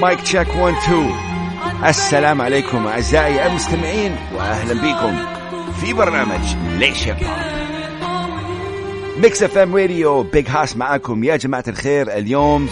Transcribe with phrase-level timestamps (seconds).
[0.00, 1.10] Mic check 1 2
[1.88, 5.16] السلام عليكم اعزائي المستمعين واهلا بكم
[5.80, 7.16] في برنامج ليش Hip
[9.22, 12.68] Mix FM Radio Big Hass معاكم يا جماعة الخير اليوم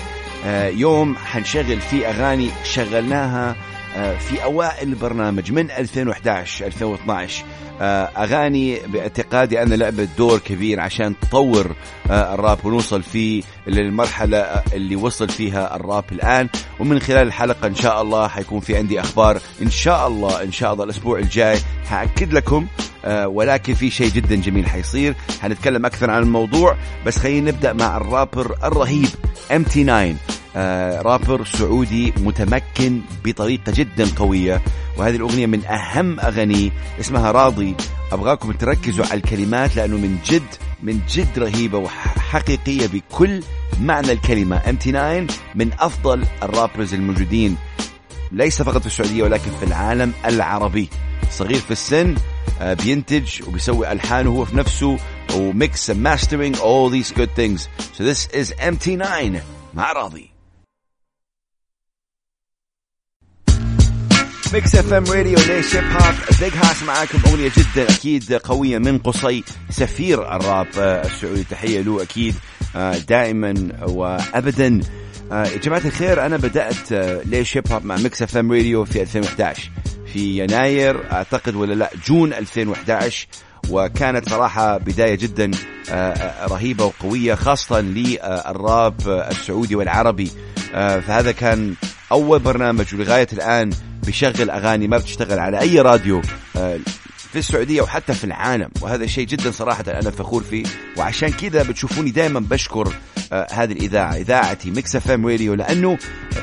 [0.66, 3.56] يوم حنشغل فيه اغاني شغلناها
[3.94, 7.44] في أوائل البرنامج من 2011 2012
[7.80, 11.74] آه، أغاني باعتقادي أنا لعبت دور كبير عشان تطور
[12.10, 14.38] آه، الراب ونوصل فيه للمرحلة
[14.72, 16.48] اللي وصل فيها الراب الآن.
[16.80, 20.72] ومن خلال الحلقة إن شاء الله حيكون في عندي أخبار إن شاء الله إن شاء
[20.72, 21.58] الله الأسبوع الجاي
[21.90, 22.66] حأكد لكم
[23.24, 25.14] ولكن في شيء جدا جميل حيصير.
[25.42, 26.76] حنتكلم أكثر عن الموضوع
[27.06, 29.08] بس خلينا نبدأ مع الرابر الرهيب
[29.52, 30.14] MT9
[30.56, 34.62] آه رابر سعودي متمكن بطريقة جدا قوية.
[34.96, 37.74] وهذه الأغنية من أهم أغانيه اسمها راضي.
[38.12, 40.42] أبغاكم تركزوا على الكلمات لأنه من جد
[40.82, 43.42] من جد رهيبة وحقيقية بكل
[43.80, 44.62] معنى الكلمة.
[44.68, 47.56] MT9 من أفضل ال rappers الموجودين
[48.32, 50.88] ليس فقط في السعودية ولكن في العالم العربي.
[51.30, 52.14] صغير في السن
[52.60, 54.98] آه، بينتج وبيسوي ألحان وهو في نفسه
[55.34, 57.68] و mix mastering all these good things.
[57.98, 59.40] So this is MT9
[59.74, 60.33] مع راضي.
[64.54, 67.18] Mix FM Radio ليش Hip Hop Big Hass معاكم.
[67.26, 70.66] أغنية جدا أكيد قوية من قصي سفير الراب.
[70.78, 72.34] آه، السعودي تحية له أكيد.
[72.76, 74.80] آه، دائما وابدا.
[75.32, 76.92] آه، يا جماعة الخير أنا بدأت
[77.26, 79.70] ليش Hip Hop مع Mix FM Radio في 2011
[80.12, 83.26] في يناير أعتقد ولا لا June 2011
[83.70, 85.50] وكانت صراحة بداية جدا
[86.50, 90.30] رهيبة وقوية خاصة للراب السعودي والعربي.
[90.72, 91.74] فهذا كان
[92.14, 93.70] أول برنامج ولغاية الآن
[94.06, 96.22] بيشغل أغاني ما بتشتغل على أي راديو
[96.56, 96.78] آه،
[97.16, 98.70] في السعودية وحتى في العالم.
[98.80, 100.64] وهذا شيء جدا صراحة أنا فخور فيه.
[100.96, 102.94] وعشان كذا بتشوفوني دائما بشكر
[103.32, 105.98] آه هذه الإذاعة إذاعتي Mix FM Radio لأنه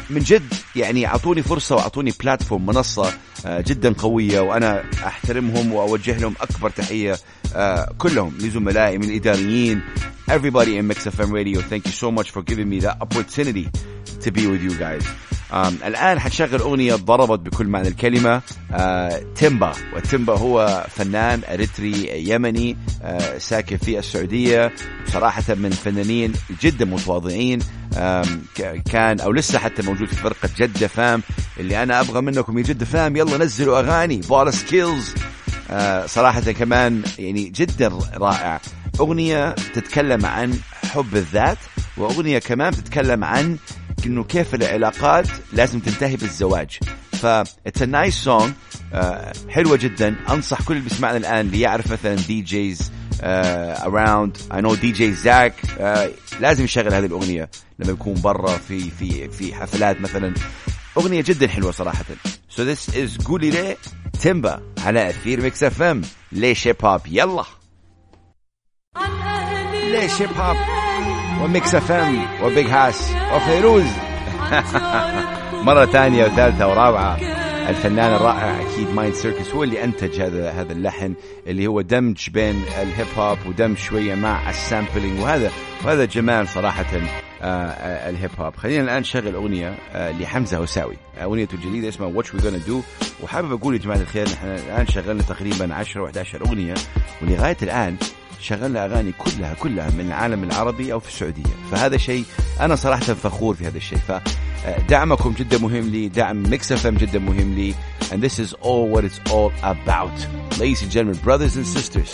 [0.10, 3.14] من جد يعني أعطوني فرصة وأعطوني platform منصة
[3.46, 4.40] آه جدا قوية.
[4.40, 7.18] وأنا أحترمهم وأوجه لهم أكبر تحية
[7.98, 9.82] كلهم لزملائي من الإداريين
[10.32, 11.60] everybody in Mix FM Radio.
[11.62, 13.70] Thank you so much for giving me that opportunity
[14.22, 15.04] to be with you guys.
[15.54, 18.42] الآن حنشغل أغنية ضربت بكل معنى الكلمة
[18.74, 19.72] آه تيمبا.
[19.94, 24.74] والتيمبا هو فنان أريتري يمني آه ساكن في السعودية.
[25.08, 27.60] صراحة من فنانين جدا متواضعين
[28.92, 31.24] كان أو لسه حتى موجود في فرقة جدة Fam.
[31.60, 35.14] اللي أنا أبغى منكم يا جدة Fam يلا نزلوا أغاني bar skills
[35.72, 38.62] آه صراحة كمان يعني جدا رائع.
[39.00, 40.54] أغنية تتكلم عن
[40.94, 41.58] حب الذات
[41.98, 43.58] وأغنية كمان تتكلم عن
[44.06, 46.80] إنه كيف العلاقات لازم تنتهي بالزواج.
[47.14, 48.54] ف it's nice song
[49.50, 50.16] حلوة جدا.
[50.30, 52.92] أنصح كل اللي بيسمعنا الآن اللي يعرف مثلا DJs
[53.24, 55.54] around I know DJ Zack
[56.40, 60.34] لازم يشغل هذه الأغنية لما يكون برا في في في حفلات مثلا.
[60.98, 62.06] أغنية جدا حلوة صراحة.
[62.50, 63.78] So this is قولي ليه
[64.22, 66.02] تيمبا على أثير Mix FM
[66.32, 67.46] ليش Hip Hop يلا.
[69.92, 70.81] ليش Hip Hop
[71.42, 73.86] و Mix FM و Big Hass وفيروز.
[75.68, 77.16] مرة ثانية وثالثة ورابعة.
[77.70, 81.14] الفنان الرائع أكيد Mind Circus هو اللي أنتج هذا هذا اللحن
[81.48, 85.20] اللي هو دمج بين ال hip hop ودمج شوية مع ال sampling.
[85.20, 85.52] وهذا
[85.86, 86.86] وهذا جمال صراحة
[87.42, 88.56] آه, آه، ال hip hop.
[88.56, 92.82] خلينا الآن نشغل أغنية آه لحمزة وساوي اغنيته الجديده اسمها What we gonna do
[93.24, 96.74] وحابب أقول يا جماعة الخير نحن الآن شغلنا تقريبا 10 و11 أغنية.
[97.22, 97.96] ولغاية الآن
[98.42, 101.54] شغلنا أغاني كلها كلها من العالم العربي أو في السعودية.
[101.72, 102.24] فهذا شيء
[102.60, 104.00] أنا صراحة فخور في هذا الشيء.
[104.08, 107.74] فدعمكم جدا مهم لي دعم Mix FM جدا مهم لي.
[108.12, 110.18] And this is all what it's all about.
[110.60, 112.12] Ladies and gentlemen brothers and sisters.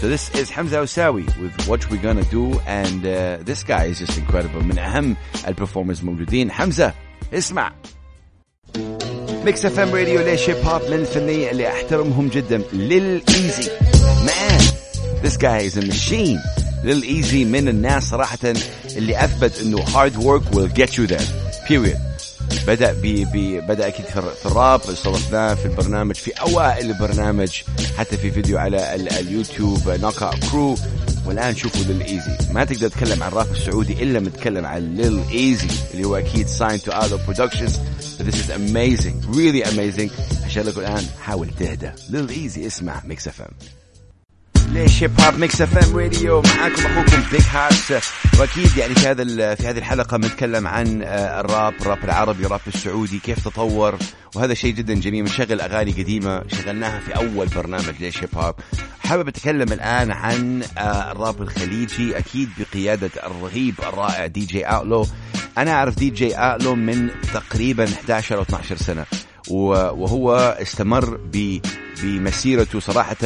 [0.00, 2.44] So this is Hamza Hawsawi with What We Gonna Do.
[2.66, 4.62] And uh, this guy is just incredible.
[4.62, 5.16] من أهم
[5.48, 6.50] ال performers موجودين.
[6.50, 6.92] حمزة
[7.34, 7.72] اسمع.
[9.44, 12.62] Mix FM Radio ليش Hip Hop من الفنانين اللي أحترمهم جدا.
[12.72, 13.70] Lil Eazy
[14.26, 14.60] man
[15.24, 16.38] This guy is a machine.
[16.84, 18.38] Lil Eazy من الناس صراحة
[18.96, 21.24] اللي أثبت إنه hard work will get you there.
[21.68, 21.98] Period.
[22.66, 27.62] بدأ بي بدأ أكيد في الراب استضفناه في البرنامج في أوائل البرنامج
[27.98, 30.74] حتى في فيديو على اليوتيوب Knockout Crew
[31.26, 35.68] والآن شوفوا Lil Eazy ما تقدر تتكلم عن الراب السعودي إلا متكلم عن Lil Eazy
[35.94, 37.78] اللي هو أكيد signed to Outlaw Productions
[38.18, 40.10] but this is amazing really amazing
[40.44, 43.50] عشان لكم الآن حاول تهدى Lil Eazy اسمع Mix FM
[44.74, 47.92] ليش Hip Hop Mix FM Radio معاكم أخوكم Big Hass
[48.40, 53.18] وأكيد يعني في هذا في هذه الحلقة بنتكلم عن آه، الراب الراب العربي الراب السعودي
[53.18, 53.98] كيف تطور.
[54.34, 55.22] وهذا شيء جدا جميل.
[55.24, 58.54] بنشغل أغاني قديمة شغلناها في أول برنامج ليش Hip Hop
[59.04, 62.18] حابب أتكلم الآن عن آه، الراب الخليجي.
[62.18, 65.06] أكيد بقيادة الرهيب الرائع DJ Outlaw
[65.58, 69.06] أنا أعرف DJ Outlaw من تقريبا 11 أو 12 سنة.
[69.50, 71.58] وهو استمر ب
[72.02, 73.16] بمسيرته صراحة.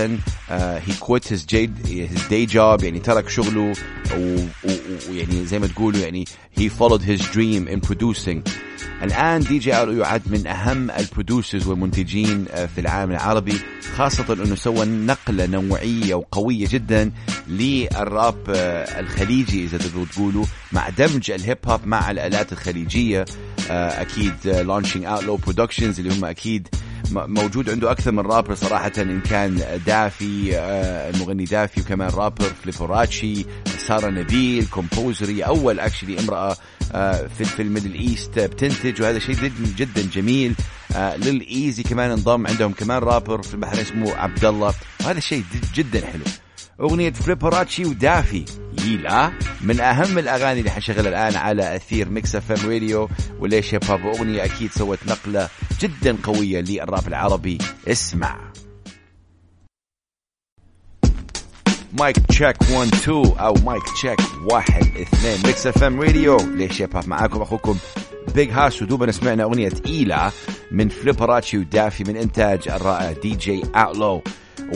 [0.50, 1.46] he quit his
[1.86, 3.72] his day job يعني ترك شغله
[5.10, 6.24] ويعني زي ما تقولوا يعني
[6.54, 8.50] he followed his dream in producing.
[9.02, 13.60] الآن DJ Outlaw يعد من أهم ال producers والمنتجين آه، في العالم العربي
[13.96, 17.12] خاصة أنه سوى نقلة نوعية وقوية جدا
[17.48, 23.24] للراب آه، الخليجي إذا تقدروا تقولوا مع دمج ال hip hop مع الآلات الخليجية
[23.70, 26.68] آه، أكيد launching Outlaw Productions اللي هم أكيد
[27.12, 30.58] موجود عنده أكثر من رابر صراحة إن كان Daffy
[31.14, 33.46] المغني Daffy وكمان rapper Flipperachi
[33.78, 36.56] سارة نبيل composer أول actually امرأة
[36.92, 40.54] آه، في في ال Middle East بتنتج وهذا شيء جدا جدا جميل.
[40.96, 45.44] آه، Lil Eazy كمان انضم عندهم كمان رابر في البحرين اسمه عبد الله وهذا شيء
[45.74, 46.24] جدا حلو.
[46.80, 48.44] أغنية Flipperachi و Daffy.
[48.84, 49.32] يلا.
[49.60, 53.08] من أهم الأغاني اللي حنشغلها الآن على أثير Mix FM Radio
[53.40, 55.48] وليش Hip Hop أغنية أكيد سوت نقلة
[55.80, 57.58] جدا قوية للراب العربي.
[57.88, 58.38] اسمع.
[61.98, 64.20] mic check 1 2 أو mic check
[64.52, 66.36] 1 2 Mix FM Radio.
[66.36, 67.78] ليش يا معاكم أخوكم؟
[68.34, 70.32] Big Hass ودوبنا سمعنا أغنية تقيله
[70.70, 74.22] من Flipperachi و Daffy من إنتاج الرائع DJ Outlaw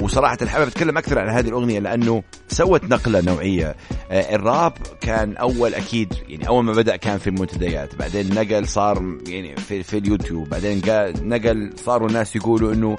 [0.00, 3.76] وصراحة حابب أتكلم أكثر عن هذه الأغنية لأنه سوت نقلة نوعية.
[4.10, 9.19] آه، الراب كان أول أكيد يعني أول ما بدأ كان في المنتديات بعدين نقل صار
[9.26, 10.82] يعني في, في اليوتيوب بعدين
[11.22, 12.99] نقل صاروا الناس يقولوا إنه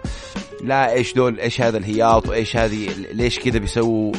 [0.64, 4.14] لا إيش دول إيش هذا الهياط وإيش هذه ليش كذا بيسووا؟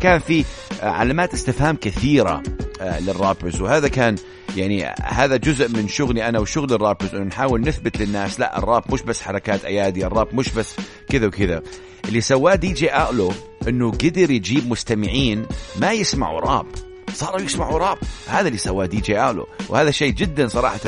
[0.00, 0.44] كان في
[0.82, 2.42] علامات استفهام كثيرة
[2.80, 4.16] آه، لل rappers وهذا كان
[4.56, 8.82] يعني هذا جزء من شغلي أنا وشغل ال rappers انه نحاول نثبت للناس لا الراب
[8.92, 10.76] مش بس حركات أيادي الراب مش بس
[11.08, 11.62] كذا وكذا.
[12.08, 13.32] اللي سواه DJ Outlaw
[13.68, 15.46] إنه قدر يجيب مستمعين
[15.80, 16.66] ما يسمعوا راب
[17.14, 17.98] صاروا يسمعوا راب.
[18.28, 20.80] هذا اللي سواه DJ Outlaw وهذا شيء جدا صراحة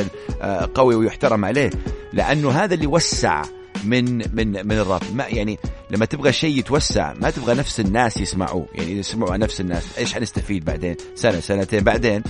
[0.43, 1.71] آه، قوي ويحترم عليه
[2.13, 3.43] لأنه هذا اللي وسع
[3.85, 5.03] من من من الراب.
[5.15, 5.59] ما يعني
[5.91, 8.67] لما تبغى شيء يتوسع ما تبغى نفس الناس يسمعوه.
[8.75, 12.23] يعني اذا سمعوا نفس الناس إيش حنستفيد بعدين؟ سنة سنتين بعدين.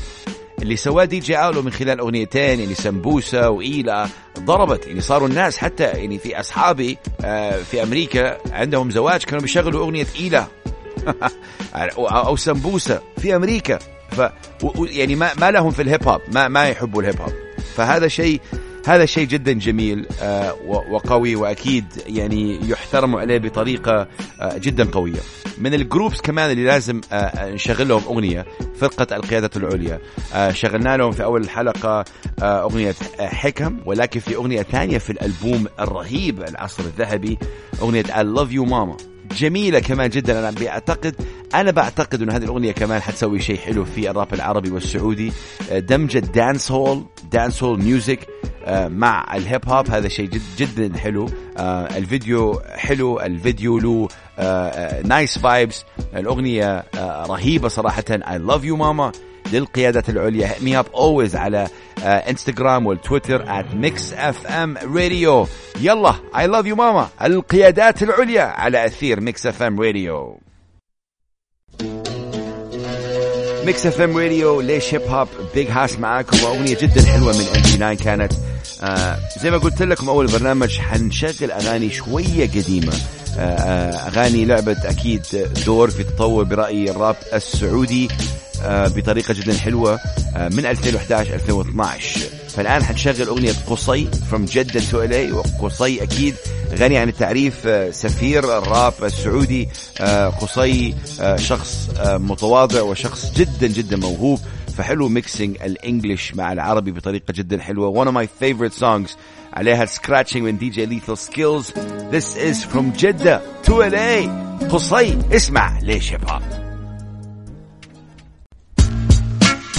[0.63, 4.09] اللي سواه DJ Outlaw من خلال أغنيتين يعني سمبوسة وإيلا
[4.39, 9.85] ضربت يعني صاروا الناس حتى يعني في أصحابي آه، في أمريكا عندهم زواج كانوا بيشغلوا
[9.85, 10.47] أغنية إيلا.
[11.99, 13.79] أو سمبوسة في أمريكا.
[14.11, 14.21] ف
[14.79, 17.33] يعني ما ما لهم في ال hip hop ما ما يحبوا ال hip hop.
[17.77, 18.41] فهذا شيء
[18.87, 24.09] هذا شيء جدا جميل آه، وقوي وأكيد يعني يحترم عليه بطريقة
[24.41, 25.21] آه، جدا قوية.
[25.59, 28.47] من ال groups كمان اللي لازم آه، نشغل لهم أغنية
[28.81, 30.01] فرقة القيادة العليا.
[30.53, 32.05] شغلنا لهم في أول الحلقة
[32.43, 37.39] أغنية حكم ولكن في أغنية ثانية في الألبوم الرهيب العصر الذهبي
[37.83, 39.03] أغنية I love you mama.
[39.39, 40.39] جميلة كمان جدا.
[40.39, 41.15] أنا بعتقد
[41.55, 45.33] أنا بعتقد أن هذه الأغنية كمان حتسوي شيء حلو في الراب العربي والسعودي.
[45.73, 48.27] دمج ال dancehall dancehall music
[48.69, 49.91] مع ال hip hop.
[49.91, 51.31] هذا شيء جد جدا حلو.
[51.59, 53.21] آه، الفيديو حلو.
[53.21, 54.09] الفيديو له
[55.05, 55.85] nice vibes
[56.17, 58.05] الأغنية آه، رهيبة صراحة.
[58.11, 59.13] I love you mama
[59.53, 60.49] للقيادات العليا.
[60.49, 61.69] Hit me up always على
[62.03, 65.49] انستغرام آه، والتويتر at mix fm radio.
[65.81, 70.47] يلا I love you mama القيادات العليا على أثير mix fm radio.
[73.67, 77.95] Mix FM Radio ليش Hip Hop Big Hass معاكم وأغنية جدا حلوة من MP 9
[77.95, 78.33] كانت.
[78.83, 82.93] آه زي ما قلت لكم أول برنامج حنشغل أغاني شوية قديمة.
[83.39, 85.23] آه, آه، أغاني لعبت أكيد
[85.67, 88.09] دور في تطور برايي الراب السعودي
[88.63, 90.01] آه بطريقة جدا حلوة
[90.37, 92.21] آه من 2011 2012
[92.57, 96.35] فالآن حنشغل أغنية قصي from جدة to LA وقصي أكيد
[96.75, 99.69] غني عن التعريف آه، سفير الراب السعودي
[100.01, 104.41] آه، قصي آه، شخص متواضع وشخص جدا جدا موهوب
[104.77, 108.05] فحلو mixing ال English مع العربي بطريقة جدا حلوة.
[108.05, 109.17] One of my favorite songs.
[109.53, 111.71] عليها scratching من DJ Lethal Skillz.
[112.13, 114.29] This is from جدة to LA
[114.71, 116.66] قصي اسمع ليش Hip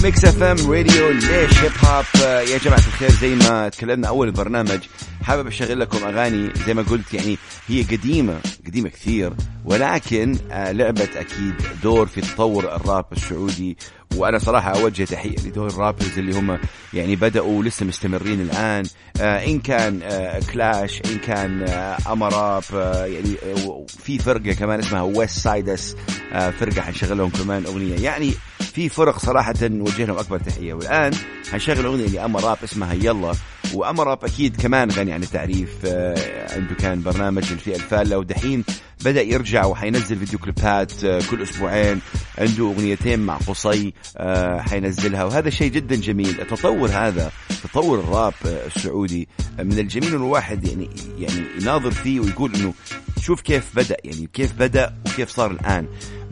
[0.04, 2.06] Hop Mix FM Radio ليش Hip Hop
[2.50, 4.80] يا جماعة الخير زي ما تكلمنا أول البرنامج
[5.24, 7.38] حابب أشغل لكم أغاني زي ما قلت يعني
[7.68, 9.34] هي قديمة قديمة كثير
[9.66, 13.78] ولكن آه، لعبت أكيد دور في تطور الراب السعودي
[14.16, 16.60] وأنا صراحة أوجه تحية لدول ال rappers اللي هم
[16.94, 18.84] يعني بدأوا لسه مستمرين الآن.
[19.22, 24.80] آه إن كان آه كلاش إن كان آه امراب آه يعني آه في فرقة كمان
[24.80, 25.96] اسمها West Siders
[26.34, 27.96] آه فرقة حنشغل لهم كمان أغنية.
[28.00, 28.34] يعني
[28.78, 30.74] في فرق صراحة نوجه لهم أكبر تحية.
[30.74, 31.14] والآن
[31.52, 33.34] حنشغل أغنية لامراب اسمها يلا.
[33.74, 38.64] وامراب أكيد كمان غني عن التعريف آه عنده كان برنامج الفئه الفاله ودحين
[39.06, 42.02] بدأ يرجع وحينزل فيديو كليبات آه، كل أسبوعين
[42.38, 45.24] عنده أغنيتين مع قصي آه، حينزلها.
[45.24, 46.42] وهذا شيء جدا جميل.
[46.42, 47.32] التطور هذا
[47.64, 49.28] تطور الراب السعودي
[49.60, 52.74] من الجميل الواحد يعني يعني يناظر فيه ويقول إنه
[53.22, 55.88] شوف كيف بدأ يعني كيف بدأ وكيف صار الآن.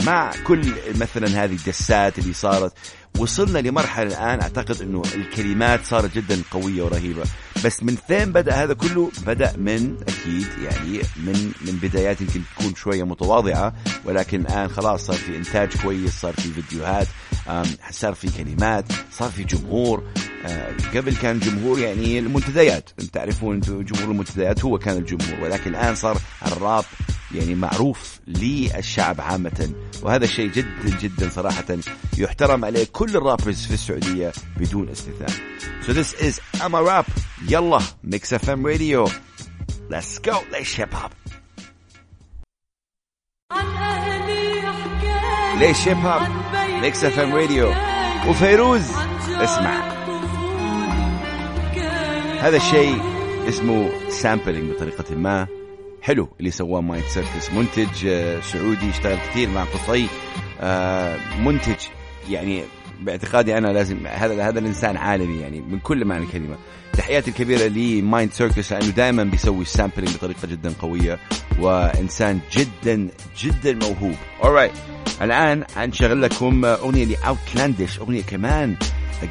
[0.06, 2.74] مع كل مثلا هذه الدسات اللي صارت
[3.18, 7.24] وصلنا لمرحلة الآن أعتقد أنه الكلمات صارت جدا قوية ورهيبة.
[7.66, 12.76] بس من فين بدأ هذا كله؟ بدأ من أكيد يعني من من بدايات يمكن تكون
[12.76, 13.74] شوية متواضعة
[14.06, 17.08] ولكن الآن خلاص صار في إنتاج كويس صار في فيديوهات
[17.92, 20.04] صار في كلمات صار في جمهور.
[20.96, 22.90] قبل كان جمهور يعني المنتديات.
[23.14, 26.86] تعرفون أنتم جمهور المنتديات هو كان الجمهور ولكن الآن صار الراب
[27.32, 29.70] يعني معروف للشعب عامة.
[30.02, 31.66] وهذا الشيء جدا جدا صراحة
[32.18, 35.30] يحترم عليه كل الرابرز في السعودية بدون استثناء.
[35.88, 37.10] So this is I'm a rap.
[37.50, 39.12] يلا Mix FM Radio.
[39.90, 40.36] Let's go.
[40.52, 41.12] ليش Hip Hop
[45.60, 46.22] ليش Hip Hop
[46.82, 47.74] Mix FM Radio
[48.28, 48.92] وفيروز
[49.28, 49.96] اسمع.
[52.46, 53.02] هذا الشيء
[53.48, 55.48] اسمه sampling بطريقة ما.
[56.02, 57.52] حلو اللي سواه Mind Circus.
[57.52, 60.08] منتج آه، سعودي اشتغل كثير مع قصي.
[60.60, 61.88] آه، منتج
[62.30, 62.64] يعني
[63.02, 66.56] باعتقادي أنا لازم هذا هذا الإنسان عالمي يعني من كل معنى الكلمة.
[66.94, 71.20] تحياتي الكبيرة ل Mind Circus لأنه دائما بيسوي sampling بطريقة جدا قوية
[71.60, 73.08] وإنسان جدا
[73.40, 74.16] جدا موهوب.
[74.42, 74.78] Alright
[75.22, 78.76] الآن حنشغل لكم أغنية ل Outlandish أغنية كمان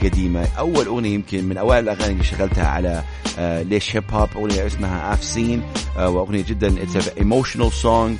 [0.02, 0.48] قديمة.
[0.58, 3.02] أول أغنية يمكن من أوائل الأغاني اللي شغلتها على
[3.38, 5.62] آه ليش Hip Hop أغنية اسمها I've Seen
[5.98, 8.18] آه وأغنية جدا it's emotional song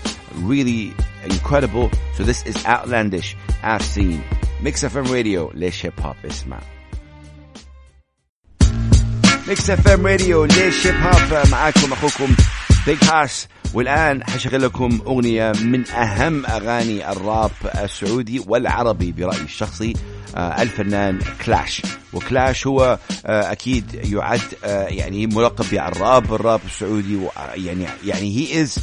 [0.49, 0.93] really
[1.25, 1.91] incredible.
[2.17, 4.21] So this is Outlandish I've Seen.
[4.65, 6.61] Mix FM Radio ليش Hip Hop اسمع
[9.49, 12.35] Mix FM Radio ليش Hip Hop معاكم أخوكم
[12.87, 17.51] Big Hass والآن حشغل لكم أغنية من أهم أغاني الراب
[17.83, 19.93] السعودي والعربي برأيي الشخصي
[20.37, 21.83] آه، الفنان كلاش.
[22.13, 27.19] وكلاش هو آه، أكيد يعد آه، يعني ملقب بالراب الراب السعودي
[27.55, 28.79] يعني يعني he is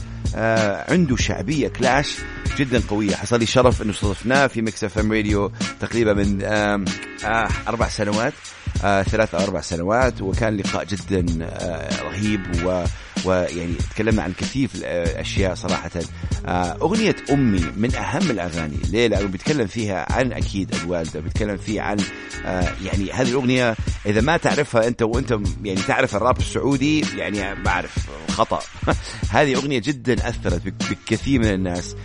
[0.89, 2.17] عنده شعبية كلاش
[2.57, 3.15] جدا قوية.
[3.15, 6.43] حصل لي شرف إنه استضفناه في Mix FM Radio تقريبا من
[7.67, 8.33] أربع سنوات
[8.81, 11.25] ثلاث أو أربع سنوات وكان لقاء جدا
[12.03, 12.83] رهيب و
[13.25, 15.91] ويعني تكلمنا عن كثير في الأشياء صراحة.
[16.81, 18.77] أغنية أمي من أهم الأغاني.
[18.89, 21.97] ليه؟ لأنه بيتكلم فيها عن أكيد الوالدة بيتكلم فيه عن
[22.83, 23.75] يعني هذه الأغنية
[24.05, 28.59] إذا ما تعرفها أنت وأنت يعني تعرف الراب السعودي يعني ما أعرف خطأ.
[29.35, 31.95] هذه أغنية جدا أثرت بكثير من الناس.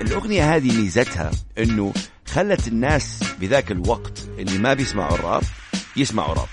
[0.00, 1.92] الأغنية هذه ميزتها إنه
[2.26, 5.42] خلت الناس بذاك الوقت اللي ما بيسمعوا الراب
[5.96, 6.48] يسمعوا راب.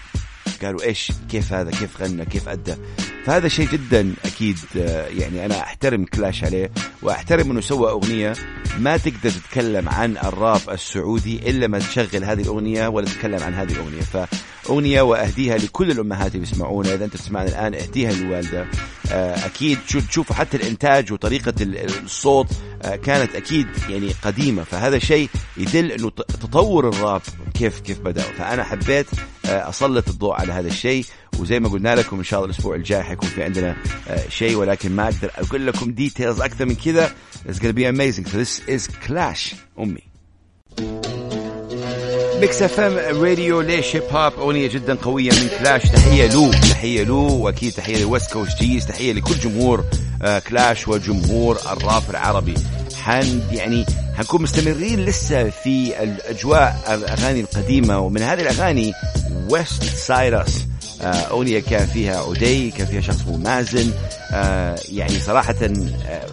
[0.64, 2.76] قالوا إيش؟ كيف هذا؟ كيف غنى؟ كيف أدى؟
[3.26, 8.34] فهذا شيء جدا أكيد آه، يعني أنا أحترم كلاش عليه وأحترم إنه سوى أغنية
[8.80, 13.72] ما تقدر تتكلم عن الراب السعودي إلا ما تشغل هذه الأغنية ولا تتكلم عن هذه
[13.72, 14.28] الأغنية.
[14.66, 16.94] فاغنيه وأهديها لكل الأمهات اللي يسمعونا.
[16.94, 18.68] إذا أنت تسمعنا الآن أهديها للوالدة.
[19.12, 19.78] آه، أكيد
[20.10, 21.54] تشوفوا حتى الإنتاج وطريقة
[22.04, 22.48] الصوت
[22.82, 24.64] آه، كانت أكيد يعني قديمة.
[24.64, 27.22] فهذا شيء يدل إنه تطور الراب
[27.54, 29.08] كيف كيف بدا فأنا حبيت
[29.46, 31.06] أسلط الضوء على هذا الشيء.
[31.40, 33.76] وزي ما قلنا لكم إن شاء الله الأسبوع الجاي حيكون في عندنا
[34.30, 34.56] شيء.
[34.56, 37.12] ولكن ما أقدر أقول لكم details أكثر من كذا.
[37.48, 38.26] It's gonna be amazing.
[38.26, 39.56] So this is Klash.
[39.80, 40.05] أمي.
[42.46, 46.52] Mix FM Radio ليش Hip Hop أغنية جدا قوية من كلاش تحية له.
[46.52, 47.14] تحية له.
[47.14, 48.86] وأكيد تحية ل West Coast Gz.
[48.86, 49.84] تحية لكل جمهور
[50.22, 52.54] آه كلاش وجمهور الراب العربي.
[53.04, 53.86] حن يعني
[54.18, 58.00] حنكون مستمرين لسه في الأجواء الأغاني القديمة.
[58.00, 58.94] ومن هذه الأغاني
[59.50, 60.75] ويست سايرس آه،
[61.12, 63.92] أغنية كان فيها عدي كان فيها شخص اسمه مازن.
[64.32, 66.26] آه، يعني صراحة آه،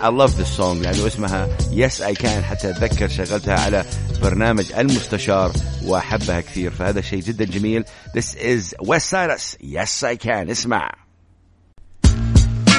[0.00, 2.26] I love this song لأنه اسمها Yes I Can.
[2.26, 3.84] حتى أتذكر شغلتها على
[4.22, 5.52] برنامج المستشار
[5.84, 7.84] وأحبها كثير فهذا شيء جدا جميل.
[8.18, 10.50] This is West Cyrus Yes I Can.
[10.50, 10.90] اسمع.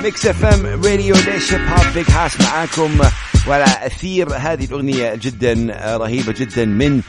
[0.03, 2.99] Mix FM Radio ليش Hip Hop Big Hass معاكم.
[3.47, 7.01] وعلى أثير هذه الأغنية جدا آه، رهيبة جدا من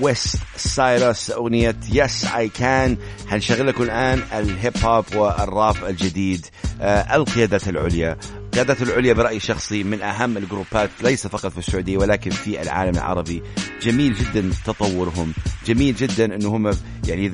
[0.00, 2.96] West آه، Siders أغنية Yes I Can
[3.28, 6.46] حنشغل لكم الآن ال hip hop والراب الجديد
[6.80, 8.16] آه، القيادات العليا.
[8.52, 13.42] قيادات العليا برأيي الشخصي من أهم الجروبات ليس فقط في السعودية ولكن في العالم العربي.
[13.82, 15.32] جميل جدا تطورهم.
[15.66, 16.70] جميل جدا أنه هم
[17.08, 17.32] يعني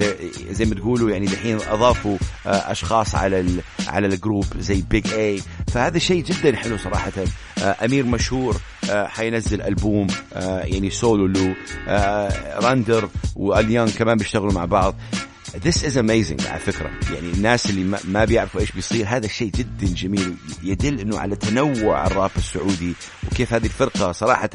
[0.50, 3.46] زي ما تقولوا يعني الحين أضافوا أشخاص على
[3.88, 5.40] على الجروب زي بيج اي
[5.74, 7.12] فهذا شيء جدا حلو صراحة.
[7.58, 8.56] أمير مشهور
[8.90, 11.54] حينزل ألبوم يعني سولو له
[12.62, 14.94] راندر وأليان كمان بيشتغلوا مع بعض.
[15.58, 16.90] This is amazing على فكرة.
[17.14, 22.06] يعني الناس اللي ما بيعرفوا إيش بيصير هذا الشيء جدا جميل يدل إنه على تنوع
[22.06, 22.92] الراب السعودي
[23.26, 24.50] وكيف هذه الفرقة صراحة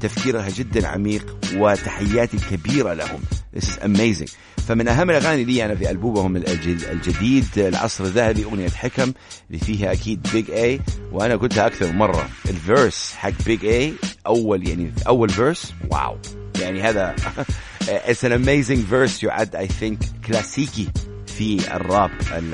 [0.00, 3.20] تفكيرها جدا عميق وتحياتي كبيرة لهم.
[3.56, 4.30] This is amazing.
[4.68, 9.12] فمن أهم الأغاني لي أنا في ألبومهم الجديد العصر الذهبي أغنية حكم
[9.50, 10.80] اللي فيها أكيد بيج اي
[11.12, 12.28] وأنا قلتها أكثر من مرة.
[12.48, 13.92] ال verse حق بيج اي
[14.26, 16.16] أول يعني أول verse wow.
[16.60, 17.14] يعني هذا
[17.86, 20.88] it's an amazing verse يعد I think كلاسيكي
[21.26, 22.10] في الراب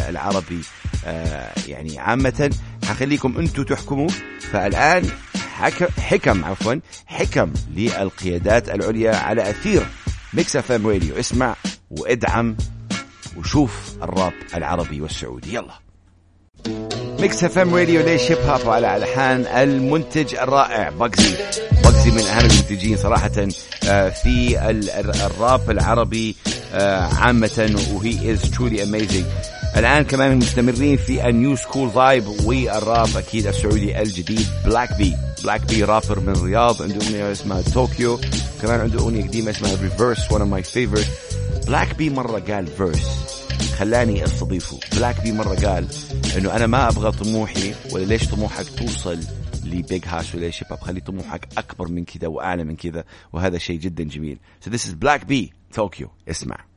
[0.09, 0.61] العربي.
[1.07, 2.51] آه، يعني عامة
[2.85, 4.09] هخليكم أنتم تحكموا.
[4.53, 5.11] فالآن
[5.99, 6.75] حكم عفوا
[7.07, 9.87] حكم للقيادات العليا على أثير
[10.35, 11.57] Mix FM Radio اسمع
[11.91, 12.57] وادعم
[13.37, 15.55] وشوف الراب العربي والسعودي.
[15.55, 15.82] يلا.
[17.23, 20.91] Mix FM Radio ليش Hip Hop على ألحان المنتج الرائع.
[20.91, 21.37] باكزي
[21.85, 23.31] باكزي من أهم المنتجين صراحة
[23.89, 24.59] آه، في
[25.27, 26.37] الراب العربي
[26.75, 29.25] آه، عامة و he is truly amazing
[29.77, 35.61] الآن كمان مستمرين في ال new school vibe والراب أكيد السعودي الجديد Black B Black
[35.61, 38.21] B rapper من الرياض عنده أغنية اسمها طوكيو
[38.63, 41.09] كمان عنده أغنية قديمة اسمها Reverse one of my favorite
[41.67, 44.79] Black B مرة قال verse خلاني أستضيفه.
[44.97, 45.89] Black B مرة قال
[46.37, 49.19] إنه أنا ما أبغى طموحي ولا ليش طموحك توصل
[49.65, 53.79] ل Big Hass ولا شباب خلي طموحك أكبر من كذا وأعلى من كذا وهذا شيء
[53.79, 54.39] جدا جميل.
[54.65, 56.09] So this is Black B Tokyo.
[56.29, 56.72] اسمع.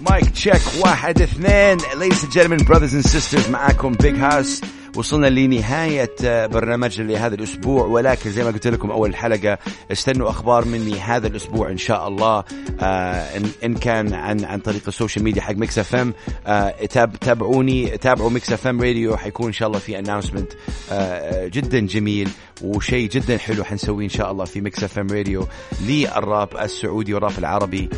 [0.00, 1.78] mic check واحد اثنين.
[1.78, 4.60] And gentlemen brothers and sisters معاكم Big Hass
[4.96, 7.86] وصلنا لنهاية آه، برنامجنا لهذا الأسبوع.
[7.86, 9.58] ولكن زي ما قلت لكم أول الحلقة
[9.92, 12.44] استنوا أخبار مني هذا الأسبوع إن شاء الله.
[12.80, 16.14] آه، إن كان عن عن طريق ال social media حق Mix FM
[17.20, 20.52] تابعوني تابعوا Mix FM راديو حيكون إن شاء الله في announcement
[20.92, 22.28] آه، جدا جميل
[22.62, 25.46] وشيء جدا حلو حنسويه إن شاء الله في Mix FM راديو
[25.86, 27.88] للراب السعودي والراب العربي.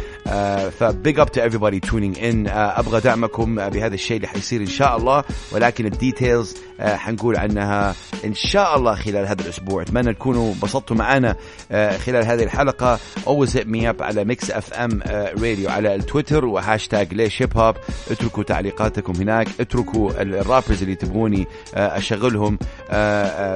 [0.70, 2.48] ف big up to everybody tuning in.
[2.48, 5.24] أبغى دعمكم بهذا الشيء اللي حيصير إن شاء الله.
[5.52, 7.94] ولكن ال details آه، حنقول عنها
[8.24, 9.82] إن شاء الله خلال هذا الأسبوع.
[9.82, 11.36] أتمنى تكونوا انبسطتوا معنا
[11.72, 12.98] آه، خلال هذه الحلقة.
[13.26, 15.00] Always me up على Mix FM
[15.42, 17.76] راديو على التويتر وهاشتاج ليش hip hop
[18.10, 22.58] اتركوا تعليقاتكم هناك اتركوا ال rappers اللي تبغوني آه، أشغلهم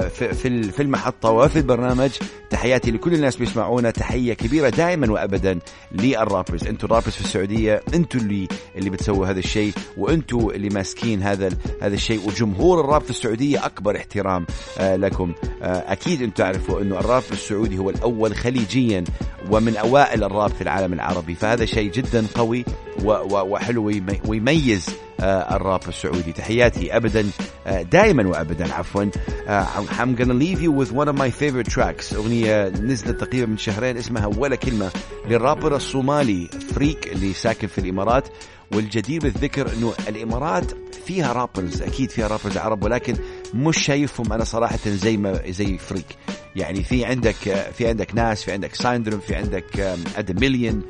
[0.09, 0.33] في
[0.71, 2.09] في المحطة وفي البرنامج.
[2.49, 3.91] تحياتي لكل الناس بيسمعونا.
[3.91, 5.59] تحية كبيرة دائما وابدا
[5.91, 10.69] لل rappers أنتم ال rappers في السعودية أنتم اللي اللي بتسووا هذا الشيء وأنتم اللي
[10.69, 11.49] ماسكين هذا
[11.81, 12.27] هذا الشيء.
[12.27, 14.45] وجمهور الراب في السعودية أكبر احترام
[14.79, 15.33] آه، لكم.
[15.61, 19.03] آه، أكيد أنتم تعرفوا أنه الراب السعودي هو الأول خليجيا
[19.51, 22.65] ومن أوائل الراب في العالم العربي فهذا شيء جدا قوي
[23.05, 23.91] وحلو
[24.27, 24.89] ويميز
[25.21, 26.31] الراب السعودي.
[26.31, 27.25] تحياتي ابدا
[27.91, 29.05] دائما وابدا عفوا.
[29.99, 32.13] I'm gonna leave you with one of my favorite tracks.
[32.13, 34.91] أغنية نزلت تقريبا من شهرين اسمها ولا كلمة
[35.29, 38.27] للرابر الصومالي Freek اللي ساكن في الإمارات.
[38.73, 40.71] والجدير بالذكر إنه الإمارات
[41.05, 43.15] فيها rappers أكيد فيها rappers عرب ولكن
[43.53, 46.05] مش شايفهم أنا صراحة زي ما زي Freek
[46.55, 47.35] يعني في عندك
[47.73, 49.79] في عندك ناس في عندك Syndrome في عندك
[50.17, 50.81] أد مليون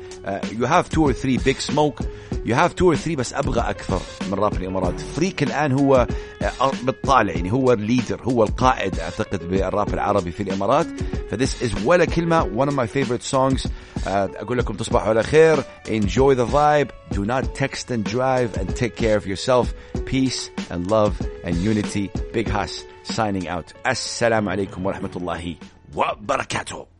[0.58, 2.00] you have two or three Big Smoke
[2.46, 4.00] you have two or three بس أبغى أكثر
[4.30, 5.00] من راب الإمارات.
[5.00, 6.06] Freek الآن هو
[6.42, 10.86] uh, بالطالع يعني هو ال leader هو القائد أعتقد بالراب العربي في الإمارات.
[11.31, 15.63] فذس از ولا كلمه one of my favorite songs uh, اقول لكم تصبحوا على خير
[15.87, 19.73] enjoy the vibe do not text and drive and take care of yourself
[20.05, 21.13] peace and love
[21.43, 23.73] and unity big Hass signing out.
[23.85, 25.57] Assalamu alaikum wa rahmatullahi
[25.93, 26.94] wa barakatuh.